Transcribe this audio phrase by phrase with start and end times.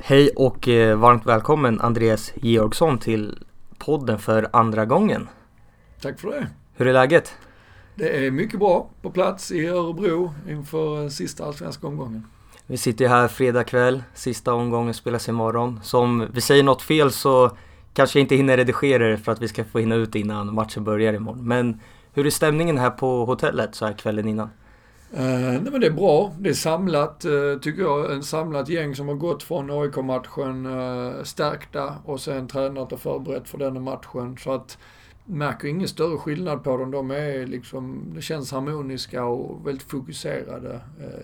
[0.00, 3.38] Hej och eh, varmt välkommen Andreas Georgsson till
[3.78, 5.28] podden för andra gången.
[6.00, 6.46] Tack för det.
[6.74, 7.34] Hur är läget?
[7.94, 12.26] Det är mycket bra på plats i Örebro inför eh, sista allsvenska omgången.
[12.66, 15.80] Vi sitter här fredag kväll, sista omgången spelas imorgon.
[15.82, 17.56] Så om vi säger något fel så
[17.94, 20.84] kanske jag inte hinner redigera det för att vi ska få hinna ut innan matchen
[20.84, 21.48] börjar imorgon.
[21.48, 21.80] Men
[22.12, 24.50] hur är stämningen här på hotellet så här kvällen innan?
[25.14, 25.20] Uh,
[25.62, 26.32] nej men det är bra.
[26.38, 28.12] Det är samlat, uh, tycker jag.
[28.12, 33.00] En samlat gäng som har gått från AIK-matchen uh, eh, stärkta och sen tränat och
[33.00, 34.36] förberett för denna matchen.
[34.36, 34.78] Så att
[35.24, 36.90] märker ingen större skillnad på dem.
[36.90, 40.80] De är liksom, det känns harmoniska och väldigt fokuserade.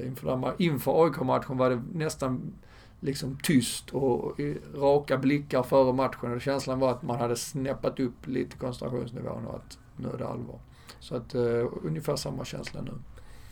[0.06, 2.52] inför, inför AIK-matchen var det nästan
[3.00, 4.40] liksom tyst och
[4.74, 6.34] raka blickar före matchen.
[6.34, 10.28] Och känslan var att man hade snäppat upp lite koncentrationsnivån och att nu är det
[10.28, 10.58] allvar.
[11.00, 11.34] Så att
[11.82, 12.92] ungefär samma känsla nu.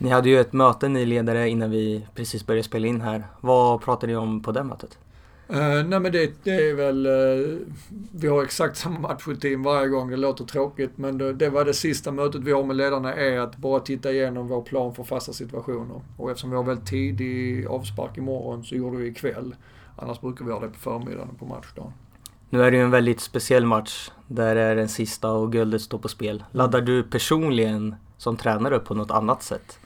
[0.02, 3.27] Ni hade ju ett möte ni ledare innan vi precis började spela in här.
[3.41, 4.98] Vad pratade ni om på det mötet?
[5.51, 7.59] Uh, nej men det, det är väl, uh,
[8.12, 11.75] vi har exakt samma matchrutin varje gång, det låter tråkigt men det, det, var det
[11.75, 15.33] sista mötet vi har med ledarna är att bara titta igenom vår plan för fasta
[15.33, 16.00] situationer.
[16.17, 19.55] Och eftersom vi har väldigt tidig avspark imorgon så gjorde vi ikväll.
[19.97, 21.92] Annars brukar vi ha det på förmiddagen på matchdagen.
[22.50, 24.11] Nu är det ju en väldigt speciell match.
[24.27, 26.45] Där är den sista och guldet står på spel.
[26.53, 29.78] Laddar du personligen som tränare på något annat sätt?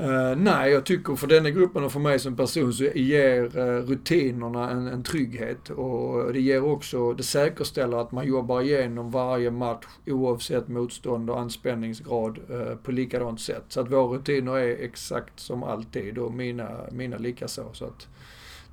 [0.00, 3.86] Uh, nej, jag tycker för denna gruppen och för mig som person så ger uh,
[3.86, 9.50] rutinerna en, en, trygghet och det ger också, det säkerställer att man jobbar igenom varje
[9.50, 13.64] match oavsett motstånd och anspänningsgrad uh, på likadant sätt.
[13.68, 17.64] Så att våra rutiner är exakt som alltid och mina, mina likaså.
[17.72, 18.08] Så att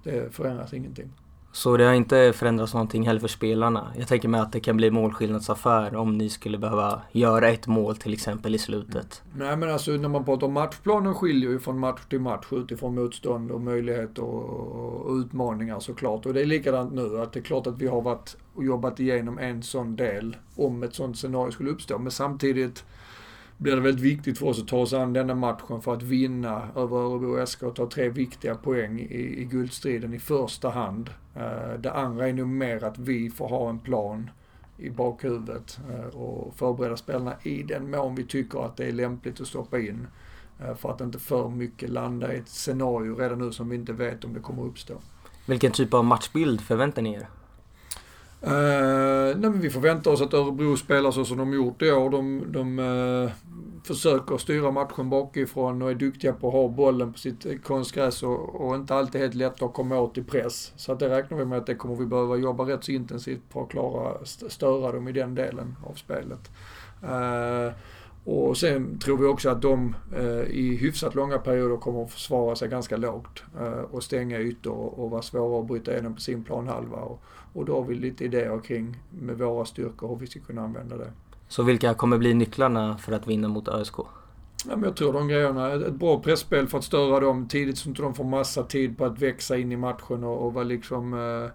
[0.03, 1.09] det förändras ingenting.
[1.55, 3.93] Så det har inte förändrats någonting heller för spelarna.
[3.97, 7.97] Jag tänker mig att det kan bli målskillnadsaffär om ni skulle behöva göra ett mål
[7.97, 9.23] till exempel i slutet.
[9.35, 12.95] Nej men alltså när man pratar om matchplanen skiljer ju från match till match utifrån
[12.95, 16.25] motstånd och möjligheter och, utmaningar såklart.
[16.25, 18.99] Och det är likadant nu att det är klart att vi har varit och jobbat
[18.99, 21.97] igenom en sån del om ett sånt scenario skulle uppstå.
[21.97, 22.85] Men samtidigt
[23.57, 26.67] blir det väldigt viktigt för oss att ta oss an denna matchen för att vinna
[26.75, 31.09] över Örebro SK och ta tre viktiga poäng i, i guldstriden i första hand.
[31.35, 34.29] Eh, det andra är nog mer att vi får ha en plan
[34.77, 39.41] i bakhuvudet eh, och förbereda spelarna i den mån vi tycker att det är lämpligt
[39.41, 40.07] att stoppa in.
[40.59, 43.93] Eh, för att inte för mycket landa i ett scenario redan nu som vi inte
[43.93, 44.93] vet om det kommer uppstå.
[45.45, 47.27] Vilken typ av matchbild förväntar ni er?
[48.47, 52.09] Uh, nej, men vi förväntar oss att Örebro spelar så som de gjort i år.
[52.09, 53.31] De, de uh,
[53.83, 58.61] försöker styra matchen bakifrån och är duktiga på att ha bollen på sitt konstgräs och,
[58.61, 60.73] och inte alltid helt lätta att komma åt i press.
[60.75, 63.49] Så att det räknar vi med att det kommer vi behöva jobba rätt så intensivt
[63.49, 66.51] på att klara störa dem i den delen av spelet.
[67.03, 67.73] Uh,
[68.25, 72.55] och sen tror vi också att de eh, i hyfsat långa perioder kommer att försvara
[72.55, 76.43] sig ganska lågt eh, och stänga ytor och, vara svåra att bryta igenom på sin
[76.43, 76.97] planhalva.
[76.97, 80.61] Och, och då har vi lite idéer kring med våra styrkor hur vi ska kunna
[80.61, 81.11] använda det.
[81.47, 83.95] Så vilka kommer bli nycklarna för att vinna mot ÖSK?
[84.69, 85.73] Ja, men jag tror de grejerna.
[85.73, 89.05] Ett bra pressspel för att störa dem tidigt så att de får massa tid på
[89.05, 91.51] att växa in i matchen och, och vara liksom eh,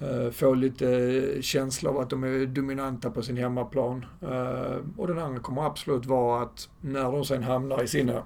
[0.00, 4.06] Eh, få lite eh, känsla av att de är dominanta på sin hemmaplan.
[4.22, 8.22] Eh, och den andra kommer absolut vara att när de sen hamnar i sina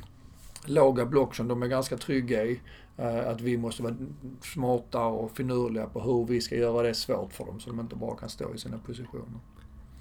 [0.66, 2.60] låga block som de är ganska trygga i,
[3.26, 3.94] att vi måste vara
[4.42, 7.96] smarta och finurliga på hur vi ska göra det svårt för dem så de inte
[7.96, 9.40] bara kan stå i sina positioner.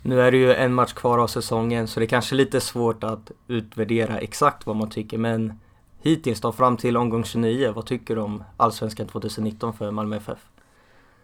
[0.01, 3.03] Nu är det ju en match kvar av säsongen så det är kanske lite svårt
[3.03, 5.53] att utvärdera exakt vad man tycker men
[6.01, 10.50] hittills då fram till omgång 29, vad tycker du om Allsvenskan 2019 för Malmö FF?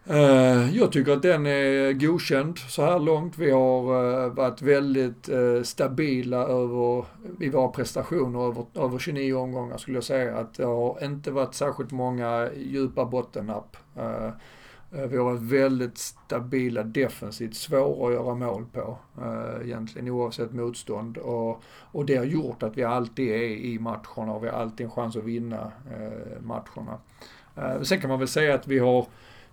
[0.09, 3.37] Eh, jag tycker att den är godkänd så här långt.
[3.37, 7.05] Vi har eh, varit väldigt eh, stabila över,
[7.39, 10.37] i våra prestationer över, över 29 omgångar skulle jag säga.
[10.37, 13.77] Att det har inte varit särskilt många djupa bottennapp.
[14.89, 18.97] Vi har varit väldigt stabila defensivt, svåra att göra mål på
[19.63, 21.17] egentligen oavsett motstånd.
[21.17, 24.85] Och, och det har gjort att vi alltid är i matcherna och vi har alltid
[24.85, 25.71] en chans att vinna
[26.39, 26.97] matcherna.
[27.83, 29.05] Sen kan man väl säga att vi har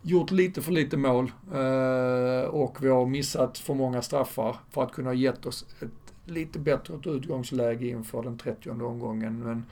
[0.05, 4.93] gjort lite för lite mål eh, och vi har missat för många straffar för att
[4.93, 9.39] kunna gett oss ett lite bättre utgångsläge inför den 30 omgången.
[9.39, 9.65] Men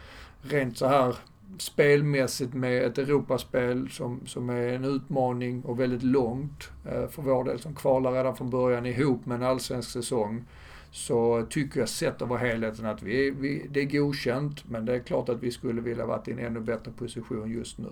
[0.43, 1.17] rent så här
[1.59, 7.45] spelmässigt med ett Europaspel som, som är en utmaning och väldigt långt eh, för vår
[7.45, 10.45] del som kvalar redan från början ihop med en allsvensk säsong
[10.91, 15.01] så tycker jag sett över helheten att vi, vi, det är godkänt men det är
[15.01, 17.91] klart att vi skulle vilja varit i en ännu bättre position just nu.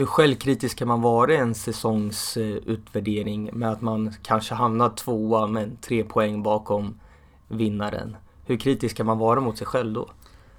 [0.00, 5.46] Hur självkritisk kan man vara i en säsongsutvärdering eh, med att man kanske hamnar tvåa
[5.46, 7.00] men tre poäng bakom
[7.48, 8.16] vinnaren?
[8.46, 10.10] Hur kritisk kan man vara mot sig själv då?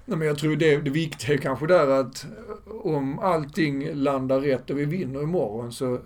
[0.04, 4.40] Nej, men jag tror det, det viktiga är kanske där att eh, om allting landar
[4.40, 6.00] rätt och vi vinner imorgon så eh,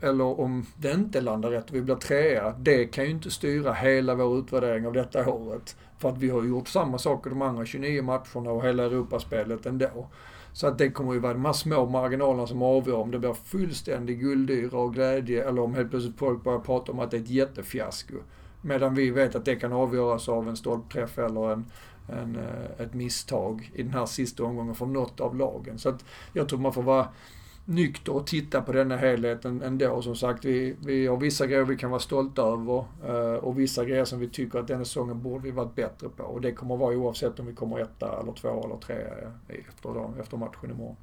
[0.00, 3.72] eller om det inte landar rätt och vi blir trea, det kan ju inte styra
[3.72, 5.76] hela vår utvärdering av detta året.
[5.98, 10.08] För att vi har gjort samma saker de andra 29 matcherna och hela Europaspelet ändå.
[10.58, 13.32] Så att det kommer ju vara de här små marginalerna som avgör om det blir
[13.32, 17.20] fullständig guldyra och glädje eller om helt plötsligt folk börjar prata om att det är
[17.20, 18.14] ett jättefiasko.
[18.62, 21.66] Medan vi vet att det kan avgöras av en stolpträff eller en,
[22.08, 25.78] en, eh, ett misstag i den här sista omgången från något av lagen.
[25.78, 27.08] Så att jag tror man får vara
[27.68, 30.02] nykter och titta på denna helheten ändå.
[30.02, 33.84] Som sagt, vi, vi har vissa grejer vi kan vara stolta över eh, och vissa
[33.84, 36.22] grejer som vi tycker att denna säsongen borde vi varit bättre på.
[36.22, 38.96] Och det kommer vara oavsett om vi kommer etta eller två eller tre
[39.68, 40.96] efter, efter matchen imorgon.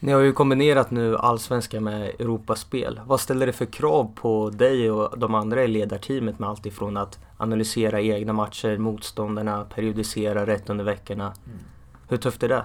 [0.00, 3.00] Ni har ju kombinerat nu allsvenska med Europaspel.
[3.06, 6.96] Vad ställer det för krav på dig och de andra i ledarteamet med allt ifrån
[6.96, 11.24] att analysera egna matcher, motståndarna, periodisera rätt under veckorna?
[11.24, 11.58] Mm.
[12.08, 12.64] Hur tufft är det?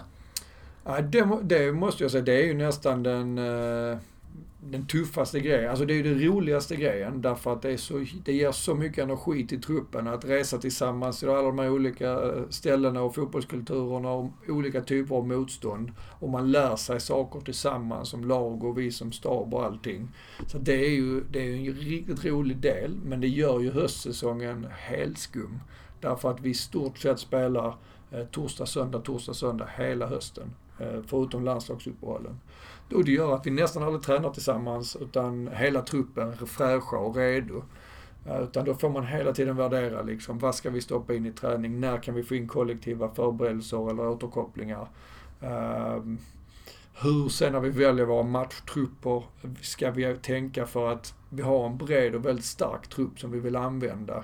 [0.85, 3.97] Ja, det, det, måste jag säga, det är ju nästan den, eh,
[4.59, 5.69] den tuffaste grejen.
[5.69, 8.75] Alltså det är ju den roligaste grejen därför att det, är så, det ger så
[8.75, 13.15] mycket energi till truppen att resa tillsammans till alla de här olika eh, ställena och
[13.15, 15.91] fotbollskulturerna och olika typer av motstånd.
[16.19, 20.09] Och man lär sig saker tillsammans som lag och vi som stab och allting.
[20.47, 24.67] Så det är ju det är en riktigt rolig del, men det gör ju höstsäsongen
[24.71, 25.59] helskum.
[26.01, 27.75] Därför att vi i stort sett spelar
[28.11, 30.53] eh, torsdag, söndag, torsdag, söndag hela hösten.
[30.83, 32.39] Eh, förutom landslagsuppehållen.
[32.93, 37.15] Och det gör att vi nästan aldrig tränar tillsammans utan hela truppen är fräscha och
[37.15, 37.63] redo.
[38.25, 41.31] Eh, utan då får man hela tiden värdera liksom, vad ska vi stoppa in i
[41.31, 41.79] träning?
[41.79, 44.87] När kan vi få in kollektiva förberedelser eller återkopplingar?
[45.41, 46.17] Ehm,
[47.01, 49.23] hur sen när vi väljer våra matchtrupper
[49.61, 53.39] ska vi tänka för att vi har en bred och väldigt stark trupp som vi
[53.39, 54.23] vill använda.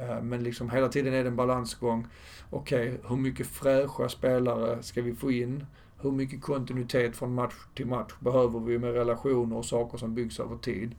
[0.00, 2.06] Uh, men liksom hela tiden är det en balansgång.
[2.50, 5.66] Okej, okay, hur mycket fräscha spelare ska vi få in?
[6.04, 10.40] Hur mycket kontinuitet från match till match behöver vi med relationer och saker som byggs
[10.40, 10.94] över tid.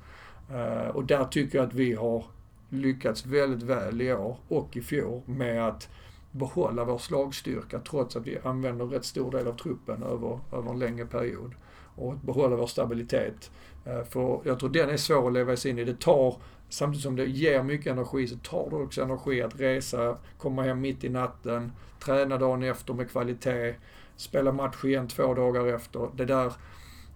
[0.51, 2.25] Eh, och där tycker jag att vi har
[2.69, 5.89] lyckats väldigt väl i år och i fjol med att
[6.31, 10.79] behålla vår slagstyrka trots att vi använder rätt stor del av truppen över, över en
[10.79, 11.55] längre period.
[11.95, 13.51] Och att behålla vår stabilitet.
[13.85, 15.83] Eh, för jag tror den är svår att leva sig in i.
[15.83, 16.35] Det tar,
[16.69, 20.81] samtidigt som det ger mycket energi, så tar det också energi att resa, komma hem
[20.81, 23.75] mitt i natten, träna dagen efter med kvalitet
[24.17, 26.09] spela match igen två dagar efter.
[26.15, 26.53] Det där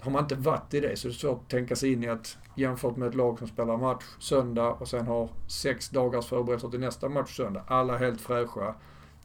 [0.02, 2.08] har man inte varit i det, så det är svårt att tänka sig in i
[2.08, 6.70] att jämfört med ett lag som spelar match söndag och sen har sex dagars förberedelser
[6.70, 7.64] till nästa match söndag.
[7.68, 8.76] Alla helt fräscha.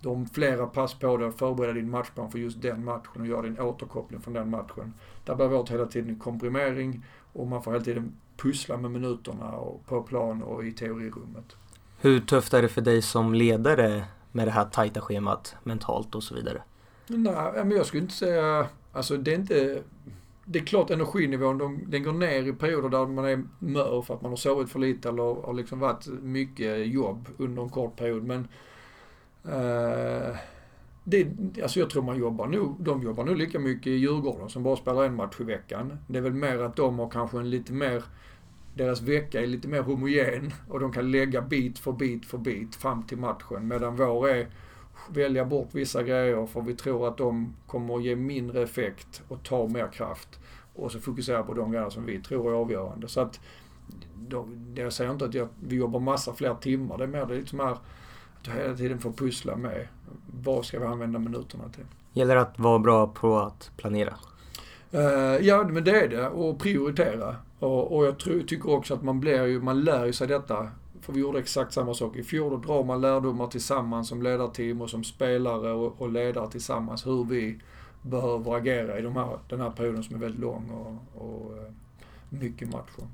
[0.00, 3.43] De flera pass på dig att förbereda din matchplan för just den matchen och göra
[3.43, 4.94] din återkoppling från den matchen.
[5.25, 9.87] Där behöver vi hela tiden komprimering och man får hela tiden pussla med minuterna och
[9.87, 11.56] på plan och i teorirummet.
[11.99, 16.23] Hur tufft är det för dig som ledare med det här tajta schemat mentalt och
[16.23, 16.62] så vidare?
[17.06, 18.69] Nej, men jag skulle inte säga...
[18.93, 19.83] Alltså det är inte...
[20.45, 24.15] Det är klart energinivån, de, den går ner i perioder där man är mör för
[24.15, 27.97] att man har sovit för lite eller har liksom varit mycket jobb under en kort
[27.97, 28.25] period.
[28.25, 28.49] Men...
[29.45, 30.37] eh,
[31.05, 31.27] det,
[31.62, 34.77] alltså jag tror man jobbar nu, de jobbar nog lika mycket i Djurgården som bara
[34.77, 35.99] spelar en match i veckan.
[36.06, 38.05] Det är väl mer att de har kanske en lite mer
[38.75, 42.75] deras vecka är lite mer homogen och de kan lägga bit för bit för bit
[42.75, 43.69] fram till matchen.
[43.69, 44.47] Medan vår är
[45.11, 49.43] välja bort vissa grejer för vi tror att de kommer att ge mindre effekt och
[49.43, 50.41] ta mer kraft.
[50.75, 53.08] Och så fokusera på de grejer som vi tror är avgörande.
[53.08, 53.41] Så att,
[54.29, 56.98] då, jag säger inte att jag, vi jobbar massa fler timmar.
[56.98, 59.89] Det är mer det liksom här att hela tiden få pussla med
[60.43, 61.84] vad ska vi använda minuterna till.
[62.13, 64.15] Gäller det att vara bra på att planera?
[64.94, 66.29] Uh, ja, men det är det.
[66.29, 67.36] Och prioritera.
[67.58, 70.69] Och, och jag tror, tycker också att man blir ju, man lär ju sig detta
[71.05, 72.51] för vi gjorde exakt samma sak i fjol.
[72.51, 77.25] Då drar man lärdomar tillsammans som ledarteam och som spelare och, och ledare tillsammans hur
[77.25, 77.61] vi
[78.03, 81.73] behöver agera i de här, den här perioden som är väldigt lång och, och eh,
[82.29, 83.08] mycket matcher.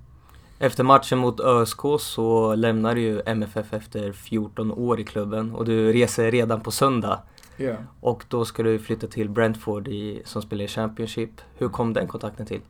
[0.58, 5.92] Efter matchen mot ÖSK så lämnar du MFF efter 14 år i klubben och du
[5.92, 7.20] reser redan på söndag.
[7.58, 7.78] Yeah.
[8.00, 11.30] Och då ska du flytta till Brentford i, som spelar i Championship.
[11.58, 12.60] Hur kom den kontakten till?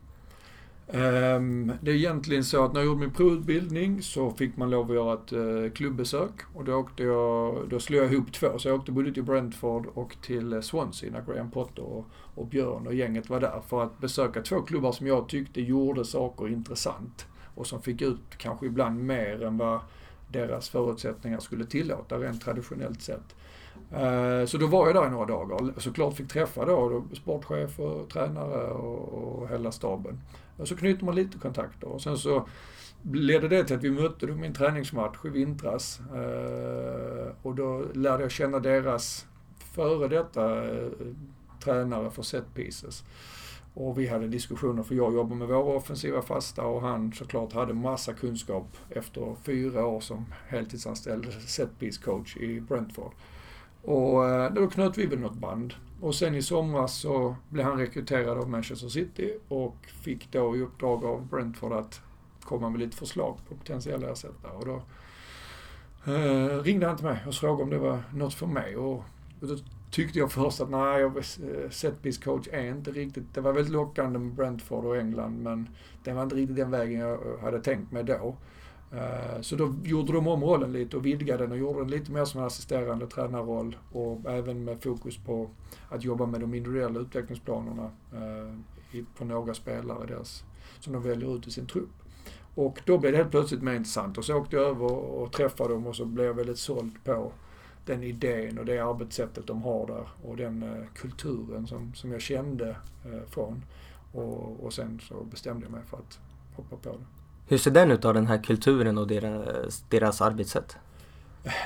[0.87, 4.89] Ehm, det är egentligen så att när jag gjorde min provutbildning så fick man lov
[4.89, 8.59] att göra ett eh, klubbesök och då åkte jag, då slog jag ihop två.
[8.59, 12.47] Så jag åkte både till Brentford och till eh, Swansea när Graham Potter och, och
[12.47, 16.49] Björn och gänget var där för att besöka två klubbar som jag tyckte gjorde saker
[16.49, 19.79] intressant och som fick ut kanske ibland mer än vad
[20.27, 23.35] deras förutsättningar skulle tillåta rent traditionellt sett.
[23.91, 25.55] Eh, så då var jag där i några dagar.
[25.55, 30.21] och Såklart fick träffa då, sportchef och tränare och, och hela staben.
[30.57, 32.47] Och så knyter man lite kontakter och sen så
[33.03, 35.99] ledde det till att vi mötte dem i en träningsmatch i vintras.
[36.13, 39.25] Eh, och då lärde jag känna deras
[39.73, 40.87] före detta eh,
[41.63, 43.03] tränare för set pieces.
[43.73, 47.73] Och vi hade diskussioner för jag jobbar med våra offensiva fasta och han såklart hade
[47.73, 53.11] massa kunskap efter fyra år som heltidsanställd setpiece coach i Brentford.
[53.81, 55.73] Och eh, då knöt vi väl något band.
[56.01, 60.61] Och sen i somras så blev han rekryterad av Manchester City och fick då i
[60.61, 62.01] uppdrag av Brentford att
[62.43, 64.51] komma med lite förslag på potentiella ersättare.
[64.51, 64.81] Och då
[66.11, 68.77] eh, ringde han till mig och frågade om det var något för mig.
[68.77, 69.03] Och,
[69.41, 69.57] och då
[69.91, 73.33] tyckte jag först att nej, jag eh, set coach är inte riktigt...
[73.33, 75.69] Det var väldigt lockande med Brentford och England men
[76.03, 78.35] det var inte riktigt den vägen jag hade tänkt mig då.
[78.93, 82.11] Eh, så då gjorde de om rollen lite och vidgade den och gjorde den lite
[82.11, 85.49] mer som en assisterande tränarroll och även med fokus på
[85.89, 90.43] att jobba med de individuella utvecklingsplanerna eh, på några spelare deras,
[90.79, 91.89] som de väljer ut i sin trupp.
[92.55, 95.73] Och då blev det helt plötsligt mer intressant och så åkte jag över och träffade
[95.73, 97.31] dem och så blev jag väldigt såld på
[97.85, 102.21] den idén och det arbetssättet de har där och den eh, kulturen som, som jag
[102.21, 102.75] kände
[103.27, 103.65] från.
[104.13, 106.19] Och, och sen så bestämde jag mig för att
[106.55, 107.20] hoppa på det.
[107.47, 110.77] Hur ser den ut av den här kulturen och deras, deras arbetssätt?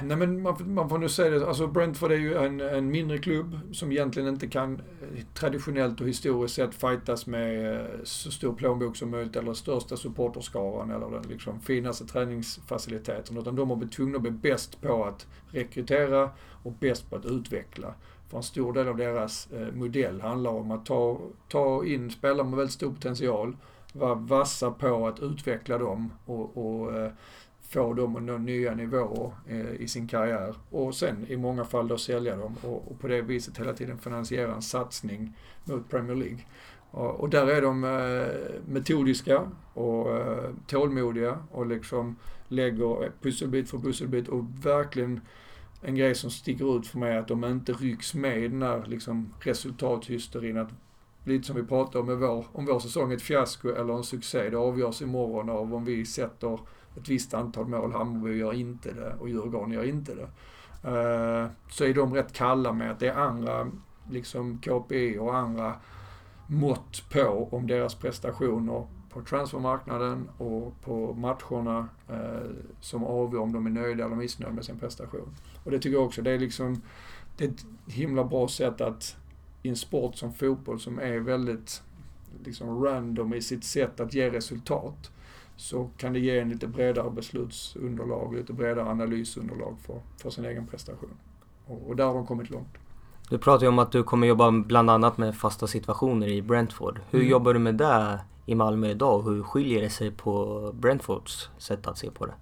[0.02, 3.18] Nej men man, man får nu säga det, alltså Brentford är ju en, en mindre
[3.18, 4.82] klubb som egentligen inte kan
[5.34, 10.92] traditionellt och historiskt sett fightas med eh, så stor plånbok som möjligt eller största supporterskaran
[10.92, 13.38] eller den liksom finaste träningsfaciliteten.
[13.38, 16.30] Utan de har blivit tvungna att bli bäst på att rekrytera
[16.64, 17.94] och bäst på att utveckla.
[18.30, 22.48] För en stor del av deras eh, modell handlar om att ta, ta in spelare
[22.48, 23.56] med väldigt stor potential,
[23.96, 27.12] vara vassa på att utveckla dem och, och eh,
[27.62, 31.88] få dem att nå nya nivåer eh, i sin karriär och sen i många fall
[31.88, 36.16] då sälja dem och, och på det viset hela tiden finansiera en satsning mot Premier
[36.16, 36.40] League.
[36.92, 40.08] Och, och där är de eh, metodiska och
[40.68, 42.16] tålmodiga och liksom
[42.48, 45.22] lägger pusselbit för pusselbit och verkligen
[45.82, 48.62] en grej som sticker ut för mig är att de inte rycks med i den
[48.62, 50.58] här liksom resultathysterin.
[50.58, 50.70] Att,
[51.26, 54.04] lite som vi pratade om med vår, om vår säsong är ett fiasko eller en
[54.04, 56.60] succé, det avgörs imorgon av om vi sätter
[56.98, 57.92] ett visst antal mål.
[57.92, 60.30] Hammarby gör inte det och Djurgården gör inte det.
[60.90, 63.68] Eh, så är de rätt kalla med att det är andra
[64.10, 65.74] liksom KPI och andra
[66.48, 72.50] mått på om deras prestationer på transfermarknaden och på matcherna eh,
[72.82, 75.36] som avgör om de är nöjda eller missnöjda med sin prestation.
[75.64, 76.82] Och det tycker jag också, det är liksom
[77.38, 79.16] det är ett himla bra sätt att
[79.66, 81.84] i en sport som fotboll som är väldigt
[82.46, 85.12] liksom random i sitt sätt att ge resultat
[85.56, 90.68] så kan det ge en lite bredare beslutsunderlag, lite bredare analysunderlag för, för sin egen
[90.68, 91.10] prestation.
[91.66, 92.78] Och, och där har de kommit långt.
[93.30, 97.00] Du pratar ju om att du kommer jobba bland annat med fasta situationer i Brentford.
[97.10, 97.32] Hur mm.
[97.32, 101.88] jobbar du med det i Malmö idag och hur skiljer det sig på Brentfords sätt
[101.88, 102.34] att se på det?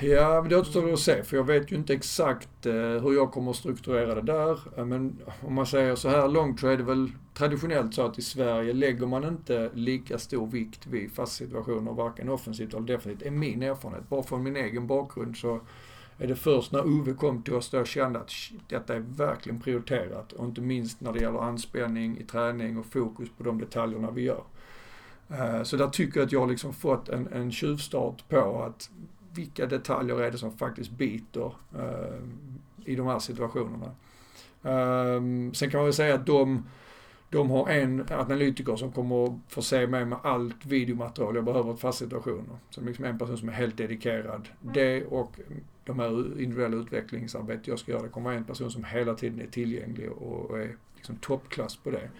[0.00, 3.32] Ja, men det återstår att se för jag vet ju inte exakt eh, hur jag
[3.32, 4.58] kommer att strukturera det där.
[4.76, 8.18] Eh, men om man säger så här långt så är det väl traditionellt så att
[8.18, 13.22] i Sverige lägger man inte lika stor vikt vid fasta situationer, varken offensivt eller defensivt,
[13.22, 14.08] är min erfarenhet.
[14.08, 15.60] Bara från min egen bakgrund så
[16.18, 19.00] är det först när Ove kom till oss då jag kände att shit, detta är
[19.00, 20.32] verkligen prioriterat.
[20.32, 24.22] Och inte minst när det gäller anspänning i träning och fokus på de detaljerna vi
[24.22, 24.42] gör.
[25.28, 28.90] Eh, så där tycker jag att jag har liksom fått en, en tjuvstart på att
[29.34, 32.22] vilka detaljer är det som faktiskt biter eh,
[32.84, 33.94] i de här situationerna.
[34.62, 36.66] Um, sen kan man väl säga att de,
[37.30, 41.92] de har en analytiker som kommer att förse mig med allt videomaterial jag behöver för
[41.92, 42.58] situationer.
[42.70, 44.48] Så liksom en person som är helt dedikerad.
[44.60, 45.40] Det och
[45.84, 49.40] de här individuella utvecklingsarbete jag ska göra, det kommer vara en person som hela tiden
[49.40, 52.10] är tillgänglig och är liksom toppklass på det.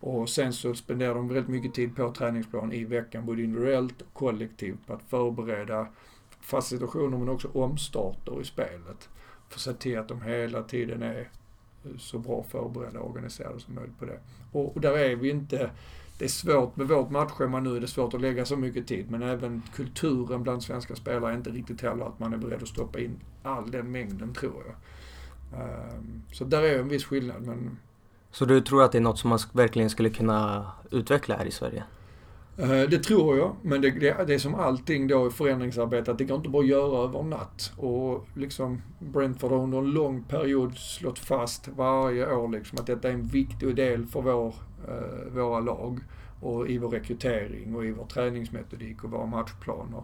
[0.00, 4.12] Och sen så spenderar de väldigt mycket tid på träningsplan i veckan, både individuellt och
[4.12, 5.86] kollektivt, på att förbereda
[6.48, 9.08] fasta situationer men också omstarter i spelet.
[9.48, 11.30] För att se till att de hela tiden är
[11.98, 14.20] så bra förberedda och organiserade som möjligt på det.
[14.52, 15.70] Och, och där är vi inte
[16.18, 19.10] det är svårt med vårt matchschema nu, är det svårt att lägga så mycket tid.
[19.10, 22.68] Men även kulturen bland svenska spelare är inte riktigt heller att man är beredd att
[22.68, 24.74] stoppa in all den mängden, tror jag.
[25.60, 27.78] Um, så där är en viss skillnad, men...
[28.30, 31.50] Så du tror att det är något som man verkligen skulle kunna utveckla här i
[31.50, 31.84] Sverige?
[32.60, 36.18] Eh, det tror jag, men det, det, det, är som allting då i förändringsarbete, att
[36.18, 37.72] det går inte bara att göra över natt.
[37.76, 43.08] Och liksom Brentford har under en lång period slått fast varje år liksom att detta
[43.08, 44.54] är en viktig del för vår,
[44.88, 46.00] eh, våra lag
[46.40, 50.02] och i vår rekrytering och i vår träningsmetodik och våra matchplaner.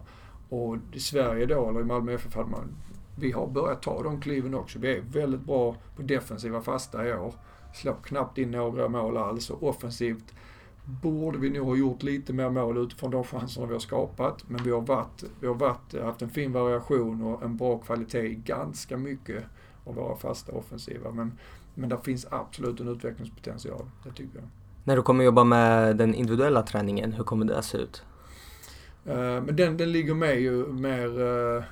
[0.49, 2.76] Och i Sverige då, eller i Malmö FF, hade man,
[3.16, 4.78] vi har börjat ta de kliven också.
[4.78, 7.34] Vi är väldigt bra på defensiva fasta i år.
[7.75, 10.34] Slår knappt in några mål alls och offensivt
[10.84, 14.44] borde vi nog ha gjort lite mer mål utifrån de chanserna vi har skapat.
[14.48, 18.26] Men vi har, varit, vi har varit, haft en fin variation och en bra kvalitet
[18.26, 19.44] i ganska mycket
[19.84, 21.10] av våra fasta offensiva.
[21.10, 21.32] Men
[21.74, 24.48] Men det finns absolut en utvecklingspotential, det tycker jag.
[24.84, 28.02] När du kommer jobba med den individuella träningen, hur kommer det att se ut?
[29.06, 31.62] Uh, men den, den ligger med ju mer uh,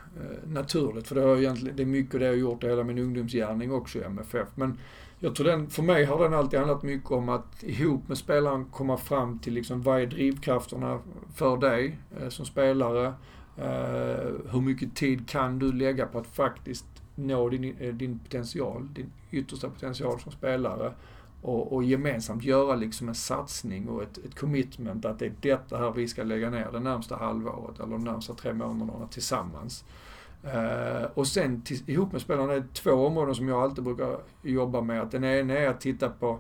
[0.46, 2.98] naturligt för det, har egentligen, det är mycket det jag har gjort i hela min
[2.98, 4.48] ungdomsgärning också i MFF.
[4.54, 4.78] Men
[5.22, 8.64] jag tror den, för mig har den alltid handlat mycket om att ihop med spelaren
[8.64, 11.00] komma fram till liksom vad är drivkrafterna
[11.34, 13.06] för dig eh, som spelare?
[13.56, 18.88] Eh, hur mycket tid kan du lägga på att faktiskt nå din, eh, din potential,
[18.94, 20.92] din yttersta potential som spelare?
[21.42, 25.78] och, och gemensamt göra liksom en satsning och ett, ett commitment att det är detta
[25.78, 29.84] här vi ska lägga ner det närmsta halvåret eller de närmsta tre månaderna tillsammans.
[30.44, 34.80] Uh, och sen till, ihop med spelarna är två områden som jag alltid brukar jobba
[34.80, 35.02] med.
[35.02, 36.38] Att den ena är att titta på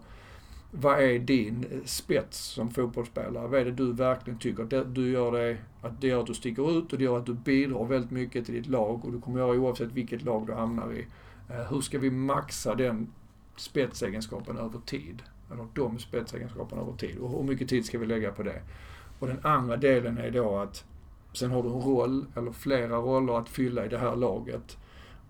[0.70, 3.48] vad är din spets som fotbollsspelare?
[3.48, 6.34] Vad är det du verkligen tycker det, du gör det, att det gör att du
[6.34, 9.20] sticker ut och det gör att du bidrar väldigt mycket till ditt lag och du
[9.20, 11.06] kommer göra oavsett vilket lag du hamnar i.
[11.50, 13.12] Uh, hur ska vi maxa den
[13.56, 15.22] spetsegenskapen över tid.
[15.52, 17.18] Eller de spetsegenskaperna över tid.
[17.18, 18.62] Och hur mycket tid ska vi lägga på det?
[19.18, 20.84] Och den andra delen är då att
[21.32, 24.78] sen har du en roll, eller flera roller att fylla i det här laget.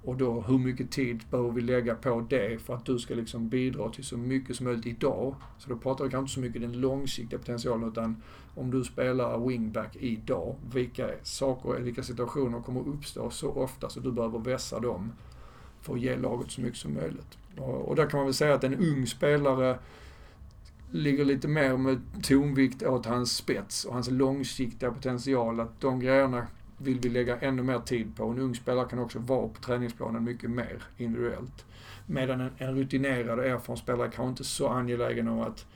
[0.05, 3.49] Och då hur mycket tid behöver vi lägga på det för att du ska liksom
[3.49, 5.35] bidra till så mycket som möjligt idag.
[5.59, 8.23] Så då pratar vi kanske inte så mycket den långsiktiga potentialen utan
[8.55, 14.13] om du spelar wingback idag, vilka saker, vilka situationer kommer uppstå så ofta så du
[14.13, 15.13] behöver vässa dem
[15.81, 17.39] för att ge laget så mycket som möjligt.
[17.59, 19.79] Och där kan man väl säga att en ung spelare
[20.93, 25.61] ligger lite mer med tonvikt åt hans spets och hans långsiktiga potential.
[25.61, 26.47] Att de grejerna
[26.79, 28.25] vill vi lägga ännu mer tid på.
[28.25, 31.65] En ung spelare kan också vara på träningsplanen mycket mer individuellt.
[32.07, 35.67] Medan en, en rutinerad och erfaren spelare kanske inte är så angelägen om att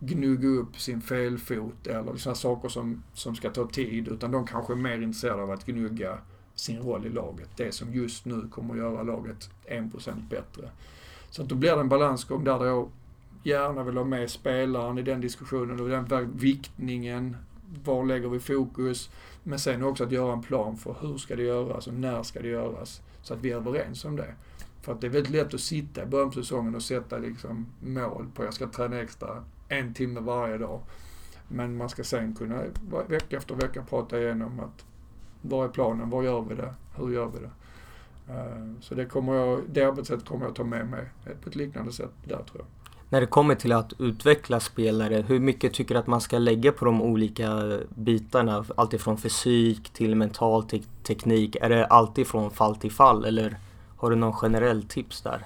[0.00, 4.08] gnugga upp sin felfot eller sådana saker som, som ska ta tid.
[4.08, 6.18] Utan de kanske är mer intresserade av att gnugga
[6.54, 7.48] sin roll i laget.
[7.56, 10.70] Det som just nu kommer att göra laget 1% bättre.
[11.30, 12.88] Så att då blir det en balansgång där jag
[13.42, 17.36] gärna vill ha med spelaren i den diskussionen och den viktningen.
[17.84, 19.10] Var lägger vi fokus?
[19.42, 22.40] Men sen också att göra en plan för hur ska det göras och när ska
[22.40, 23.02] det göras?
[23.22, 24.34] Så att vi är överens om det.
[24.80, 27.66] För att det är väldigt lätt att sitta i början på säsongen och sätta liksom
[27.80, 30.80] mål på jag ska träna extra en timme varje dag.
[31.48, 32.62] Men man ska sen kunna
[33.08, 34.84] vecka efter vecka prata igenom att
[35.42, 37.50] vad är planen, vad gör vi det, hur gör vi det?
[38.32, 41.08] Eh, så det, kommer jag, det arbetssättet kommer jag att ta med mig
[41.42, 42.81] på ett liknande sätt där tror jag.
[43.12, 46.72] När det kommer till att utveckla spelare, hur mycket tycker du att man ska lägga
[46.72, 48.64] på de olika bitarna?
[48.76, 51.56] Alltifrån fysik till mental te teknik.
[51.60, 53.56] Är det alltid från fall till fall eller
[53.96, 55.44] har du någon generell tips där?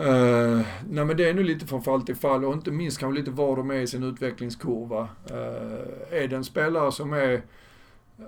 [0.00, 3.20] Uh, nej men det är nog lite från fall till fall och inte minst kanske
[3.20, 5.08] lite var de är i sin utvecklingskurva.
[5.30, 7.42] Uh, är det en spelare som är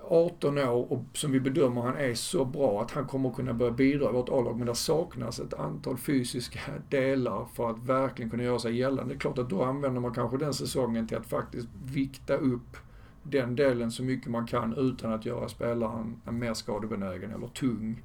[0.09, 3.73] 18 år och som vi bedömer han är så bra att han kommer kunna börja
[3.73, 4.59] bidra i vårt A-lag.
[4.59, 9.15] Men det saknas ett antal fysiska delar för att verkligen kunna göra sig gällande.
[9.15, 12.77] Det är klart att då använder man kanske den säsongen till att faktiskt vikta upp
[13.23, 18.03] den delen så mycket man kan utan att göra spelaren mer skadebenägen eller tung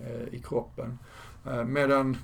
[0.00, 0.98] eh, i kroppen.
[1.46, 2.16] Eh, medan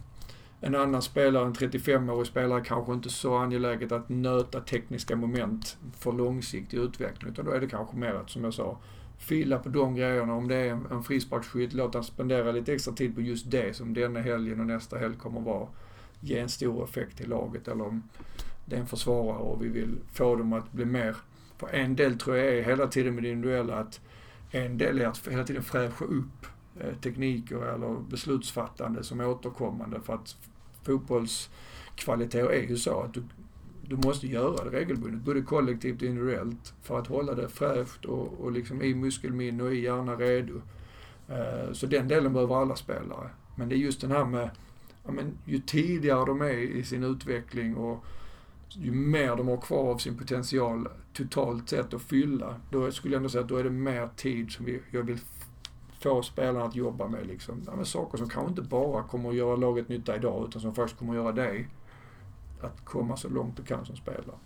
[0.61, 6.13] en annan spelare, en 35-årig spelare, kanske inte så angeläget att nöta tekniska moment för
[6.13, 7.33] långsiktig utveckling.
[7.33, 8.79] Utan då är det kanske mer att, som jag sa,
[9.21, 10.35] fila på de grejerna.
[10.35, 13.95] Om det är en frisparksskytt, låt han spendera lite extra tid på just det som
[13.95, 15.69] denna helgen och nästa helg kommer att vara,
[16.21, 17.69] ge en stor effekt till laget.
[17.69, 18.03] Eller om
[18.65, 21.17] det är en försvarare och vi vill få dem att bli mer.
[21.59, 24.01] För en del tror jag är hela tiden med det individuella att
[24.51, 26.47] en del är att hela tiden fräscha upp
[26.81, 30.37] eh, tekniker eller beslutsfattande som är återkommande för att
[30.83, 33.23] fotbollskvaliteter är ju så att du,
[33.91, 38.41] du måste göra det regelbundet, både kollektivt och individuellt, för att hålla det fräscht och,
[38.41, 40.55] och liksom i muskelminne och i hjärna redo.
[41.31, 43.31] Uh, så den delen behöver alla spelare.
[43.57, 44.51] Men det är just den här med,
[45.05, 48.05] ja, men, ju tidigare de är i sin utveckling och
[48.69, 53.19] ju mer de har kvar av sin potential totalt sett att fylla, då skulle jag
[53.19, 55.19] ändå säga att då är det mer tid som vi, jag vill
[56.01, 59.57] få spelarna att jobba med liksom, ja, saker som kanske inte bara kommer att göra
[59.57, 61.69] laget nytta idag, utan som faktiskt kommer att göra dig
[62.65, 64.37] att komma så långt du kan som spelare.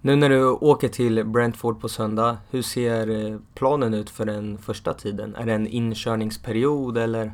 [0.00, 4.58] Nu när du åker till Brentford på söndag, hur ser eh, planen ut för den
[4.58, 5.34] första tiden?
[5.34, 7.32] Är det en inkörningsperiod eller?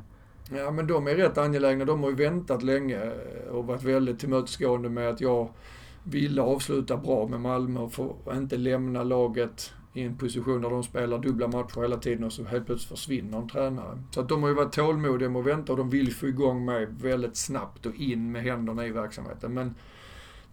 [0.57, 1.85] Ja men de är rätt angelägna.
[1.85, 3.13] De har ju väntat länge
[3.51, 5.49] och varit väldigt tillmötesgående med att jag
[6.05, 10.83] ville avsluta bra med Malmö och få inte lämna laget i en position där de
[10.83, 13.99] spelar dubbla matcher hela tiden och så helt plötsligt försvinner en tränare.
[14.11, 16.65] Så att de har ju varit tålmodiga med att vänta och de vill få igång
[16.65, 19.55] mig väldigt snabbt och in med händerna i verksamheten.
[19.55, 19.75] Men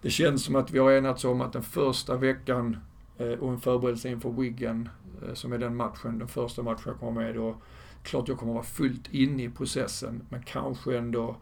[0.01, 2.77] det känns som att vi har enats om att den första veckan
[3.17, 4.89] eh, och en förberedelse inför Wiggen,
[5.27, 7.55] eh, som är den matchen, den första matchen jag kommer med, då
[8.03, 11.35] klart jag kommer vara fullt inne i processen, men kanske ändå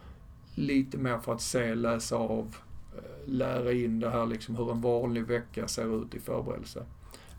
[0.55, 2.55] lite mer för att se, läsa av,
[2.95, 6.85] eh, lära in det här liksom hur en vanlig vecka ser ut i förberedelse.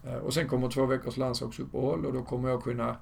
[0.05, 2.97] Eh, och sen kommer två veckors landslagsuppehåll och då kommer jag kunna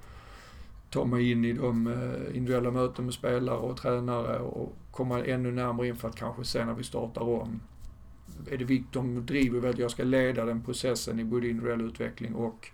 [0.90, 5.52] ta mig in i de eh, individuella möten med spelare och tränare och komma ännu
[5.52, 7.61] närmare in för att kanske se när vi startar om.
[8.50, 11.80] Är det viktigt, de driver väl att jag ska leda den processen i både individuell
[11.80, 12.68] utveckling och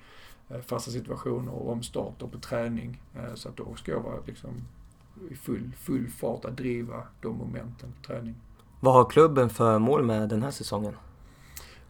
[0.48, 3.00] eh, fasta situationer och omstarter på träning.
[3.34, 4.50] Så att då ska jag vara liksom
[5.30, 8.34] i full, full fart att driva de momenten på träning.
[8.80, 10.94] Vad har klubben för mål med den här säsongen?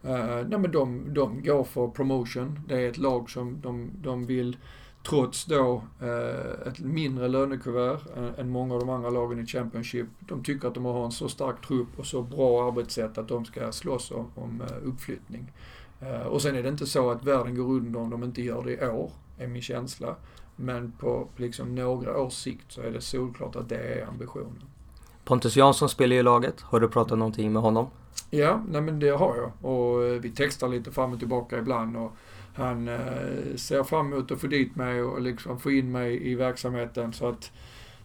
[0.05, 2.59] Uh, nej men de, de går för promotion.
[2.67, 4.57] Det är ett lag som de, de vill,
[5.09, 10.07] trots då uh, ett mindre lönekuvert uh, än många av de andra lagen i Championship,
[10.19, 13.45] de tycker att de har en så stark trupp och så bra arbetssätt att de
[13.45, 15.51] ska slåss om, om uh, uppflyttning.
[16.25, 18.73] och sen är det inte så att världen går under om de inte gör det
[18.73, 20.15] i år, är min känsla.
[20.55, 24.63] Men på liksom några års sikt så är det solklart att det är ambitionen.
[25.23, 26.61] Pontus Jansson spelar i laget.
[26.61, 27.87] Har du pratat någonting med honom?
[28.29, 29.71] Ja, nej men det har jag.
[29.71, 31.97] Och eh, vi textar lite fram och tillbaka ibland.
[31.97, 32.11] Och
[32.53, 36.35] han eh, ser fram emot att få dit mig och liksom få in mig i
[36.35, 37.13] verksamheten.
[37.13, 37.51] Så att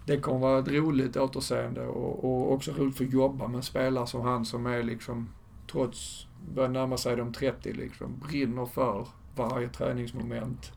[0.07, 3.63] det kommer vara ett roligt återseende och, och också roligt för att jobba med en
[3.63, 5.29] spelare som han som är liksom,
[5.71, 9.07] trots, börjar närma sig de 30 liksom, brinner för
[9.37, 10.73] varje träningsmoment.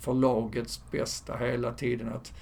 [0.00, 2.08] För lagets bästa hela tiden.
[2.08, 2.32] Att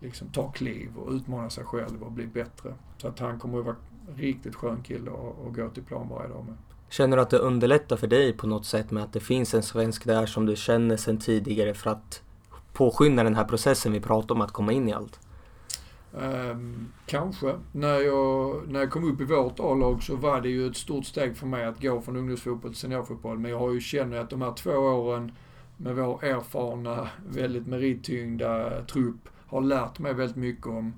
[0.00, 2.74] liksom ta kliv och utmana sig själv och bli bättre.
[2.96, 3.76] Så att han kommer att vara
[4.16, 6.56] riktigt skön kille att gå till plan varje dag med.
[6.90, 9.62] Känner du att det underlättar för dig på något sätt med att det finns en
[9.62, 12.22] svensk där som du känner sedan tidigare för att
[12.72, 15.20] påskynda den här processen vi pratar om att komma in i allt?
[16.12, 17.54] Um, kanske.
[17.72, 21.06] När jag, när jag kom upp i vårt A-lag så var det ju ett stort
[21.06, 23.38] steg för mig att gå från ungdomsfotboll till seniorfotboll.
[23.38, 25.32] Men jag har ju känner att de här två åren
[25.76, 30.94] med vår erfarna, väldigt merittyngda trupp har lärt mig väldigt mycket om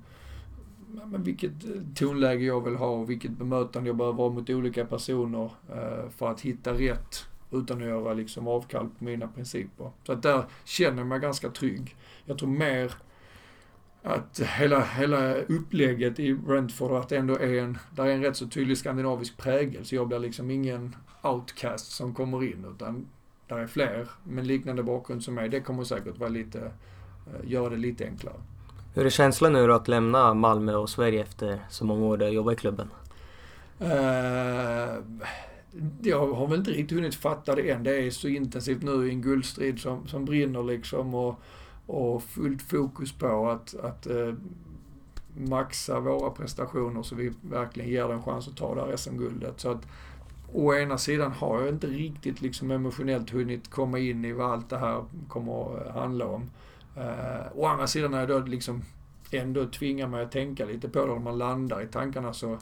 [1.05, 4.85] men vilket eh, tonläge jag vill ha och vilket bemötande jag behöver ha mot olika
[4.85, 9.91] personer eh, för att hitta rätt utan att göra liksom avkall på mina principer.
[10.03, 11.95] Så att där känner jag mig ganska trygg.
[12.25, 12.93] Jag tror mer
[14.03, 18.37] att hela, hela upplägget i Brentford, att det ändå är en, där är en rätt
[18.37, 23.05] så tydlig skandinavisk prägel, så jag blir liksom ingen outcast som kommer in, utan
[23.47, 25.49] där är fler med liknande bakgrund som mig.
[25.49, 28.41] Det kommer säkert vara lite, eh, göra det lite enklare.
[28.95, 32.27] Hur är känslan nu då att lämna Malmö och Sverige efter så många år du
[32.27, 32.89] jobbat i klubben?
[33.81, 33.87] Uh,
[36.01, 37.83] jag har väl inte riktigt hunnit fatta det än.
[37.83, 41.39] Det är så intensivt nu i en guldstrid som, som brinner liksom och,
[41.85, 44.33] och fullt fokus på att, att uh,
[45.37, 49.59] maxa våra prestationer så vi verkligen ger den chans att ta det här SM-guldet.
[49.59, 49.87] Så att
[50.53, 54.69] å ena sidan har jag inte riktigt liksom emotionellt hunnit komma in i vad allt
[54.69, 56.49] det här kommer att handla om.
[56.97, 58.81] Uh, å andra sidan när jag då liksom
[59.31, 62.57] ändå tvingar mig att tänka lite på det, när man landar i tankarna så,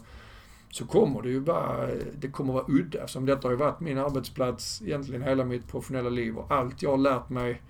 [0.70, 1.86] så kommer det ju bara,
[2.18, 3.06] det kommer vara udda.
[3.06, 6.90] Som detta har ju varit min arbetsplats egentligen hela mitt professionella liv och allt jag
[6.90, 7.62] har lärt mig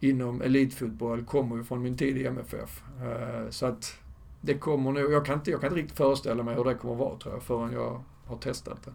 [0.00, 2.82] inom elitfotboll kommer ju från min tid i MFF.
[3.02, 3.94] Eh, så att
[4.40, 6.94] det kommer nog, jag kan, inte, jag kan inte riktigt föreställa mig hur det kommer
[6.94, 8.92] vara tror jag förrän jag har testat det.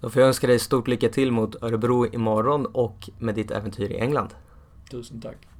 [0.00, 3.90] Då får jag önska dig stort lycka till mot Örebro imorgon och med ditt äventyr
[3.90, 4.34] i England.
[4.90, 5.57] Tusen tack.